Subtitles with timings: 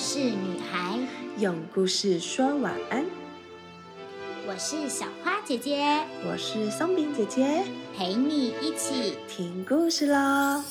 [0.00, 0.98] 事女孩，
[1.36, 3.04] 用故事说晚安。
[4.48, 5.84] 我是小花姐姐，
[6.24, 7.62] 我是松饼姐姐，
[7.94, 10.64] 陪你一起听故事喽。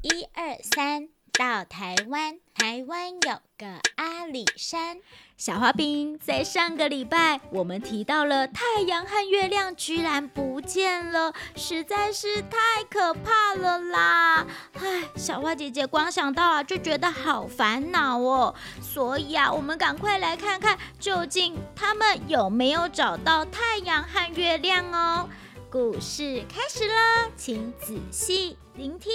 [0.00, 1.10] 一二三，
[1.40, 4.98] 到台湾，台湾有个阿里山。
[5.38, 14.46] 小花饼，在上个礼拜，我们提到了太阳和月亮居然不见了，实在是太可怕了啦！
[14.74, 18.54] 唉，小花姐姐光想到啊，就觉得好烦恼哦。
[18.82, 25.26] 所以啊，我们赶快来看看，究竟他们有没有找到太阳和月亮哦。
[25.70, 29.10] 故事开始了，请仔细聆听。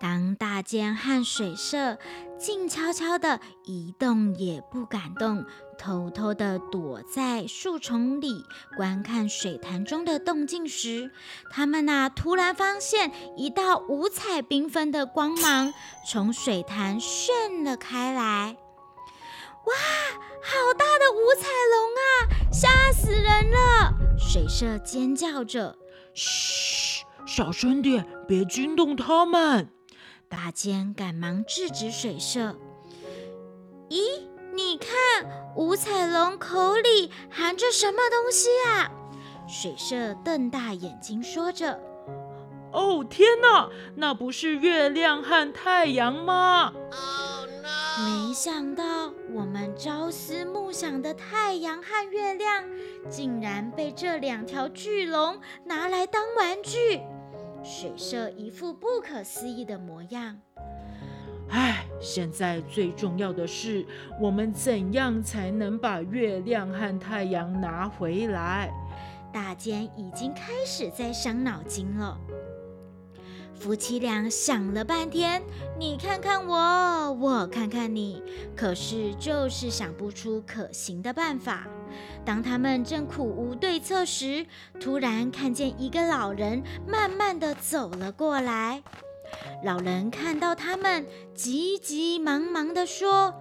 [0.00, 1.98] 当大剑和水社
[2.38, 5.44] 静悄悄的一动也不敢动，
[5.78, 8.46] 偷偷的躲在树丛里
[8.78, 11.10] 观看水潭中的动静时，
[11.50, 15.74] 他们呐突然发现一道五彩缤纷的光芒
[16.08, 18.56] 从水潭炫了开来。
[19.66, 19.74] 哇，
[20.42, 22.50] 好大的五彩龙啊！
[22.50, 23.92] 吓死人了！
[24.18, 25.76] 水社尖叫着
[26.14, 29.70] ：“嘘，小声点，别惊动他们。”
[30.30, 32.56] 大尖赶忙制止水社。
[33.88, 33.98] 咦，
[34.54, 38.92] 你看，五彩龙口里含着什么东西啊？
[39.48, 41.80] 水社瞪大眼睛说着
[42.72, 46.72] ：“哦，天哪，那不是月亮和太阳吗？”
[47.98, 52.64] 没想到，我们朝思暮想的太阳和月亮，
[53.08, 57.00] 竟然被这两条巨龙拿来当玩具。
[57.62, 60.36] 水社一副不可思议的模样。
[61.48, 63.84] 唉，现在最重要的是，
[64.20, 68.72] 我们怎样才能把月亮和太阳拿回来？
[69.32, 72.18] 大尖已经开始在伤脑筋了。
[73.54, 75.42] 夫妻俩想了半天，
[75.78, 78.22] 你看看我，我看看你，
[78.56, 81.68] 可是就是想不出可行的办法。
[82.24, 84.46] 当他们正苦无对策时，
[84.80, 88.82] 突然看见一个老人慢慢的走了过来。
[89.62, 93.34] 老人看到他们，急急忙忙的说：“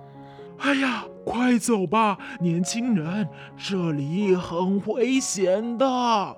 [0.60, 3.28] 哎呀，快走吧，年轻人，
[3.58, 6.38] 这里很危险的。”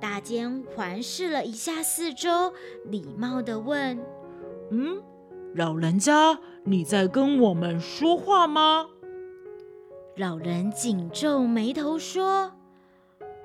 [0.00, 2.52] 大尖环视了一下四周，
[2.84, 3.98] 礼貌地问
[4.70, 5.00] ：“嗯，
[5.54, 8.88] 老人家，你在跟我们说话吗？”
[10.16, 12.52] 老人紧皱眉头说：“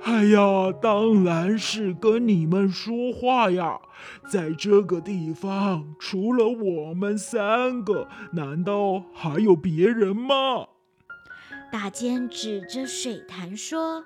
[0.06, 3.80] 哎呀，当然是跟你们说话呀！
[4.31, 10.68] 在这个地方，除了我们三个，难道还有别人吗？”
[11.74, 14.06] 大尖指着水潭说。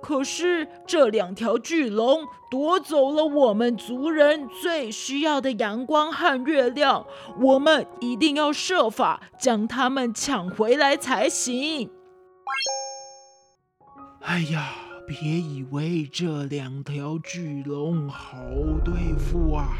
[0.00, 7.04] 可是这两条巨龙夺走了我们族人最需要的阳光和月亮，
[7.40, 11.90] 我们一定要设法将它们抢回来才行。
[14.20, 14.72] 哎呀，
[15.06, 18.36] 别以为这两条巨龙好
[18.84, 19.76] 对付啊！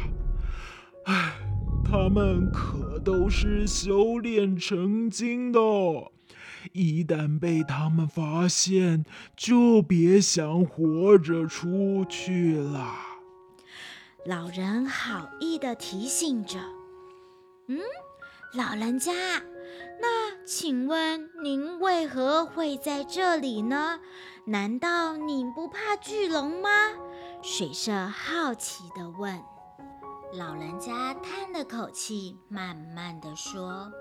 [1.05, 1.33] 哎，
[1.83, 5.59] 它们可都是修炼成精的。
[6.73, 9.05] 一旦被他们发现，
[9.35, 12.93] 就别想活着出去了。
[14.25, 16.59] 老人好意的提醒着
[17.67, 17.79] ：“嗯，
[18.53, 19.11] 老人家，
[20.01, 23.99] 那请问您为何会在这里呢？
[24.45, 26.69] 难道您不怕巨龙吗？”
[27.41, 29.41] 水社好奇的问。
[30.33, 33.91] 老人家叹了口气，慢慢的说：“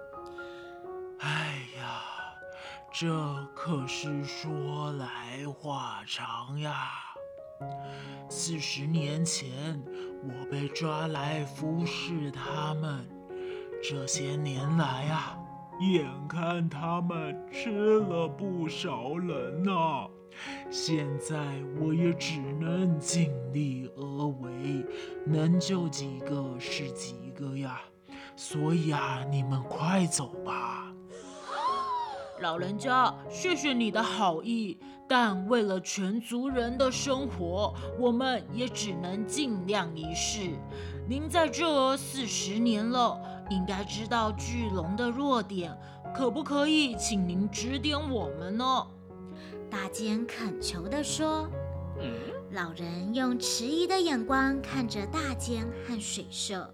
[1.20, 2.16] 哎呀。”
[2.90, 6.88] 这可是说来话长呀！
[8.30, 9.80] 四十年前，
[10.22, 13.06] 我被抓来服侍他们，
[13.82, 15.38] 这些年来啊，
[15.80, 20.08] 眼看他们吃了不少人呐，
[20.70, 21.36] 现在
[21.80, 24.84] 我也只能尽力而为，
[25.26, 27.80] 能救几个是几个呀。
[28.34, 30.92] 所以啊，你们快走吧。
[32.40, 40.50] 老人家，谢谢你的好意，但为了全族人的生活，我们也只能尽量一试。
[41.08, 43.18] 您在这儿四十年了，
[43.50, 45.76] 应该知道巨龙的弱点，
[46.14, 48.86] 可不可以请您指点我们呢？
[49.70, 51.48] 大尖恳求地说。
[52.52, 56.72] 老人用迟疑的眼光看着大尖和水社。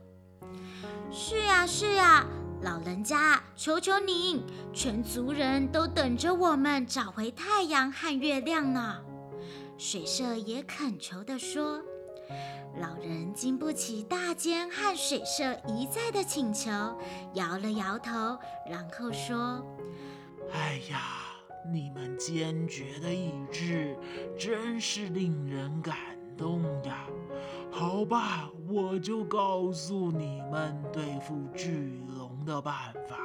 [1.11, 2.27] 是呀，是呀。
[2.65, 9.03] 老人家，求求您，全族人都等着我们找回太阳和月亮呢。
[9.77, 11.83] 水社也恳求地说。
[12.81, 16.71] 老人经不起大间和水社一再的请求，
[17.35, 19.63] 摇了摇头，然后说
[20.51, 21.03] ：“哎呀，
[21.71, 23.95] 你们坚决的意志
[24.39, 25.95] 真是令人感
[26.35, 27.07] 动呀！
[27.71, 33.19] 好吧，我就告诉你们对付巨龙的办法。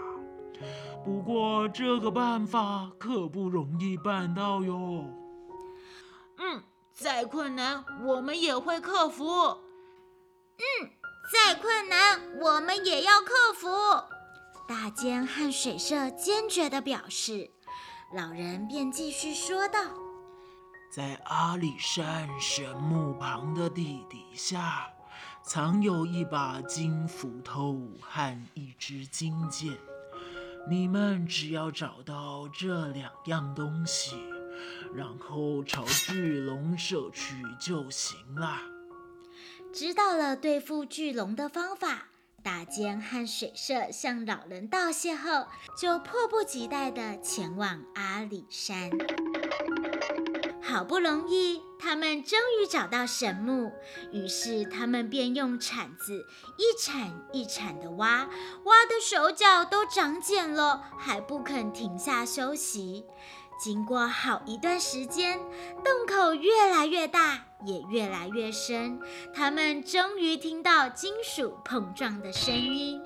[1.04, 5.06] 不过这个办法可不容易办到哟。
[6.38, 6.64] 嗯。”
[7.00, 9.26] 再困难，我们也会克服。
[10.58, 10.92] 嗯，
[11.32, 13.70] 再困难，我们也要克服。
[14.68, 17.52] 大尖和水社坚决地表示。
[18.14, 19.80] 老人便继续说道
[20.92, 24.90] ：“在阿里山神木旁的地底下，
[25.50, 29.76] 藏有一把金斧头和一支金剑。
[30.70, 34.16] 你们只要找到这两样东西。”
[34.94, 38.60] 然后朝巨龙射去就行了。
[39.74, 42.10] 知道了对付巨龙的方法，
[42.44, 48.92] 大坚和水社向老人道谢后，就迫不及待地前往阿里山。
[50.62, 53.72] 好不容易，他们终于找到神木，
[54.12, 56.26] 于是他们便用铲子
[56.58, 58.30] 一铲一铲地挖，
[58.66, 63.06] 挖的手脚都长茧了，还不肯停下休息。
[63.62, 65.40] 经过好一段时间，
[65.84, 69.00] 洞口越来越大，也越来越深。
[69.34, 73.02] 他们终于听到金属碰撞的声音。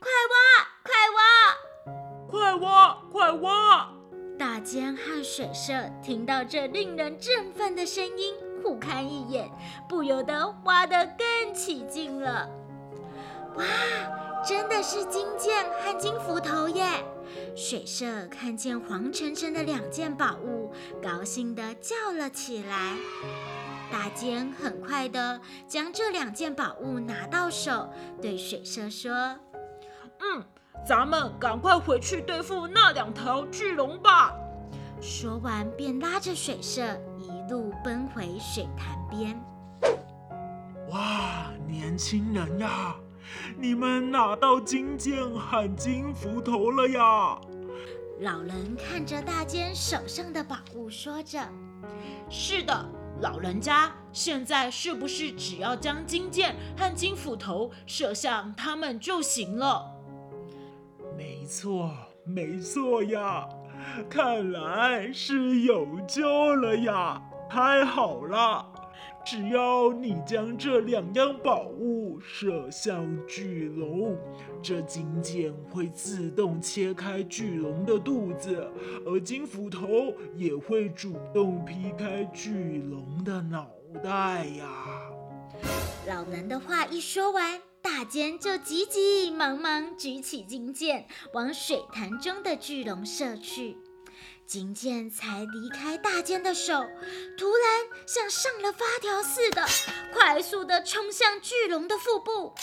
[0.00, 1.20] 快挖，快挖，
[2.28, 4.01] 快挖，快挖！
[4.62, 5.72] 尖和水社
[6.02, 9.50] 听到这令人振奋的声音，互看一眼，
[9.88, 12.48] 不由得挖得更起劲了。
[13.56, 13.64] 哇，
[14.46, 17.04] 真的是金剑和金斧头耶！
[17.56, 20.72] 水社看见黄澄澄的两件宝物，
[21.02, 22.96] 高兴地叫了起来。
[23.90, 27.90] 大坚很快地将这两件宝物拿到手，
[28.22, 29.12] 对水社说
[30.20, 30.42] ：“嗯，
[30.86, 34.34] 咱们赶快回去对付那两条巨龙吧。”
[35.02, 36.80] 说完，便拉着水社
[37.18, 39.36] 一路奔回水潭边。
[40.90, 42.94] 哇，年轻人呀！
[43.58, 47.36] 你们拿到金剑和金斧头了呀！
[48.20, 51.40] 老人看着大坚手上的宝物，说着
[52.30, 52.88] ：“是的，
[53.20, 59.84] 老人家，现在是不是只要将金剑和金斧头射向他们就行了？”
[61.18, 61.90] 没错，
[62.24, 63.48] 没错呀！
[64.08, 67.22] 看来是有救了呀！
[67.48, 68.66] 太好了！
[69.24, 74.18] 只要你将这两样宝物射向巨龙，
[74.60, 78.68] 这金剑会自动切开巨龙的肚子，
[79.06, 83.68] 而金斧头也会主动劈开巨龙的脑
[84.02, 84.66] 袋呀！
[86.08, 87.60] 老人的话一说完，
[87.94, 93.76] 大尖就急急忙忙举起金剑，往水潭中的巨龙射去。
[94.46, 96.86] 金剑才离开大尖的手，
[97.36, 99.66] 突然像上了发条似的，
[100.14, 102.54] 快速的冲向巨龙的腹部。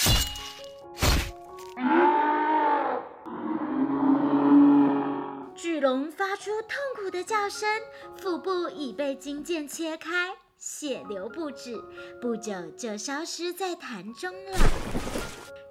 [5.56, 7.69] 巨龙发出痛苦的叫声，
[8.18, 11.81] 腹部已被金剑切开，血流不止，
[12.21, 14.57] 不久就消失在潭中了。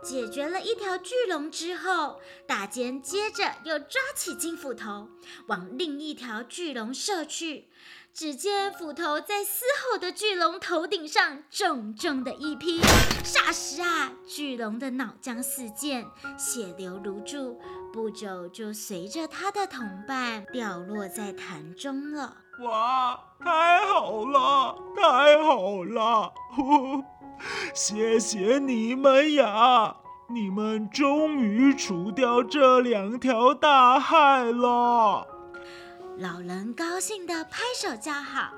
[0.03, 5.11] 解决了一条巨龙之后，大坚接着又抓起金斧头，
[5.49, 7.69] 往另一条巨龙射去。
[8.15, 12.81] 只见斧头在嘶吼的巨龙头顶上重重的一劈，
[13.23, 16.05] 霎时啊，巨龙的脑浆四溅，
[16.39, 17.61] 血流如注，
[17.93, 22.37] 不久就随着他的同伴掉落在潭中了。
[22.65, 26.33] 哇，太好了，太好了！
[27.73, 29.97] 谢谢你们呀！
[30.31, 35.27] 你们终于除掉这两条大害了。
[36.19, 38.51] 老人高兴地拍手叫好：“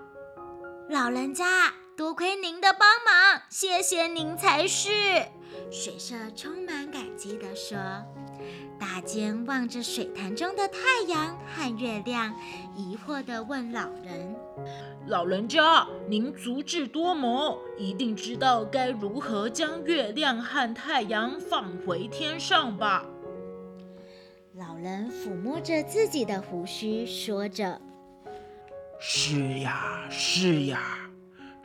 [0.90, 4.88] 老人家，多亏您的帮忙，谢谢您才是。”
[5.70, 7.76] 水社充满感激地说。
[8.92, 12.34] 大坚望着水潭中的太阳和月亮，
[12.74, 14.34] 疑惑地问老人
[15.06, 23.06] ：“老人家，您足智多谋，一定知道该如何将月亮和太阳放回天上吧？”
[24.58, 27.80] 老人抚摸着自己的胡须，说着
[28.98, 30.99] ：“是呀，是呀，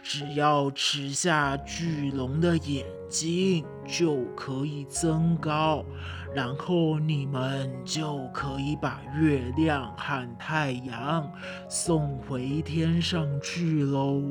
[0.07, 5.83] 只要吃下巨龙的眼睛，就可以增高，
[6.31, 11.27] 然后你们就可以把月亮和太阳
[11.67, 14.21] 送回天上去喽。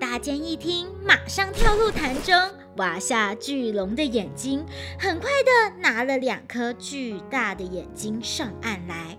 [0.00, 2.34] 大尖一听，马上跳入潭中，
[2.78, 4.66] 挖下巨龙的眼睛，
[4.98, 9.16] 很快的拿了两颗巨大的眼睛上岸来。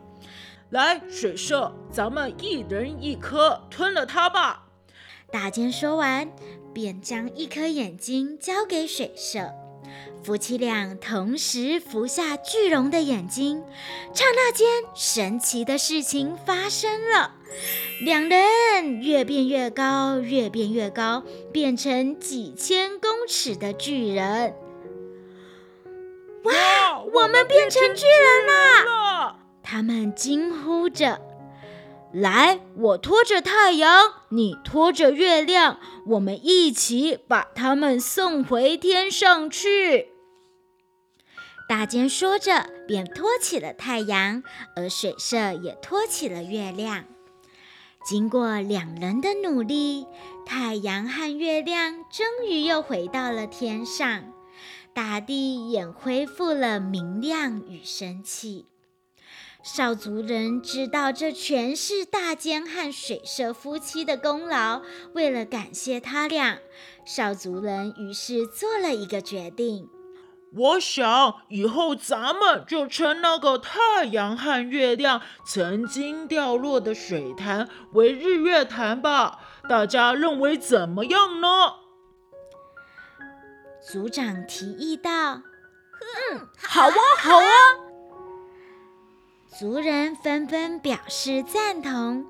[0.72, 4.66] 来，水社，咱们一人一颗，吞了它吧。
[5.32, 6.32] 大尖说完，
[6.74, 9.52] 便将一颗眼睛交给水社。
[10.24, 13.64] 夫妻俩同时服下巨龙的眼睛，
[14.14, 17.36] 刹那间，神奇的事情发生了。
[18.02, 24.54] 两人越变越高，越变越高，变成几千公尺的巨人。
[26.44, 27.02] 哇！
[27.14, 29.40] 我们变成巨人啦！
[29.64, 31.20] 他们惊呼着
[32.20, 40.08] ：“来，我拖着太阳，你拖着月亮，我们一起把他们送回天上去。”
[41.70, 44.42] 大尖说着，便托起了太阳，
[44.76, 47.04] 而水社也托起了月亮。
[48.04, 50.08] 经过两人的努力，
[50.44, 54.34] 太阳和月亮终于又回到了天上，
[54.94, 58.66] 大地也恢复了明亮与生气。
[59.70, 64.82] 少族人知道这全是大尖和水社夫妻的功劳，
[65.14, 66.60] 为了感谢他俩，
[67.06, 69.90] 少族人于是做了一个决定。
[70.56, 79.40] 我想以后咱们就称那个太阳和月亮曾经掉落的水潭为日月潭吧。
[79.68, 81.48] 大家认为怎么样呢？
[83.86, 85.42] 族长提议道
[86.32, 87.44] ：“嗯，好啊，好啊！”
[89.48, 92.26] 族人纷纷表示赞同。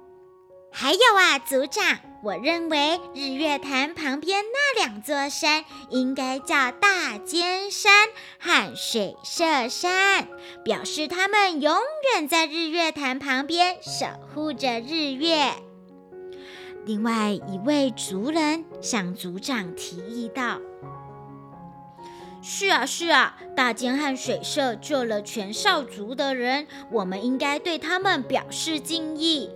[0.72, 7.92] 还有啊，族长，我认为日月潭旁边那两座山应该叫大尖山
[8.40, 10.28] 和水社山，
[10.64, 11.76] 表示他们永
[12.14, 15.52] 远在日月潭旁边守护着日月。
[16.86, 20.60] 另外一位族人向族长提议道
[22.50, 29.52] ：“是啊，是啊，大尖和水社救了全少族的人，我们应该对他们表示敬意。”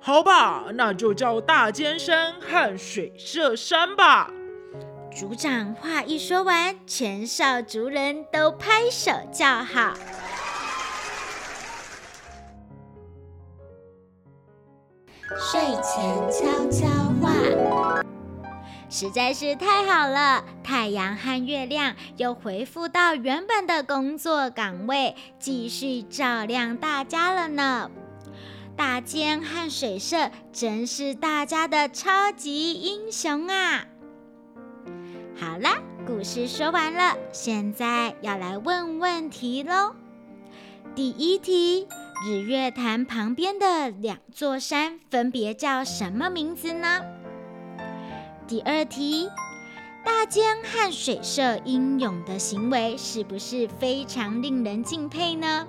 [0.00, 4.30] 好吧，那就叫大尖山和水社山吧。
[5.12, 9.92] 族长话一说完，全少族人都拍手叫好。
[15.36, 16.86] 睡前悄悄
[17.20, 17.32] 话，
[18.90, 20.44] 实在是太好了！
[20.64, 27.90] 太阳和月亮又恢复到原本的工作岗位，继续照亮大家了呢。
[28.76, 33.84] 大尖和水社真是大家的超级英雄啊！
[35.38, 39.94] 好啦，故事说完了，现在要来问问题喽。
[40.94, 41.86] 第一题：
[42.26, 47.02] 日月潭旁边的两座山分别叫什么名字呢？
[48.48, 49.28] 第二题：
[50.02, 55.66] 大尖和水社英勇的行为是不是非常令人敬佩呢？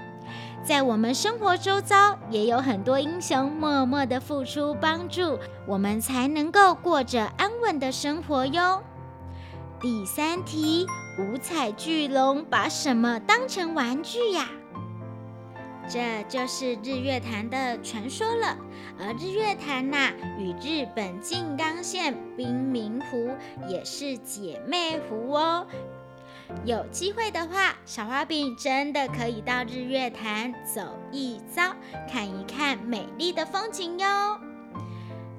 [0.63, 8.81] 在我们生活周遭，也有很多英雄默默的付出帮助，我们才能够过着安稳的生活哟。
[9.81, 14.47] 第三题，五彩巨龙把什么当成玩具呀？
[15.89, 18.55] 这就是日月潭的传说了。
[18.99, 23.29] 而日月潭呐，与日本静冈县冰明湖
[23.67, 25.65] 也是姐妹湖哦。
[26.65, 30.81] 有机会的话，小花饼真的可以到日月潭走
[31.11, 31.75] 一遭，
[32.11, 34.39] 看一看美丽的风景哟。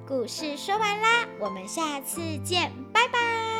[0.07, 3.60] 故事说完啦，我们下次见，拜拜。